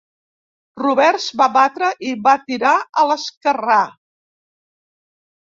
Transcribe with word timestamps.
Roberts 0.79 1.27
va 1.41 1.47
batre 1.57 1.89
i 2.13 2.15
va 2.29 2.33
tirar 2.47 2.73
a 3.03 3.05
l'esquerrà. 3.11 3.79